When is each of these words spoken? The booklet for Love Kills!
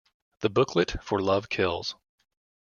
The 0.39 0.49
booklet 0.49 1.03
for 1.03 1.21
Love 1.21 1.47
Kills! 1.47 1.95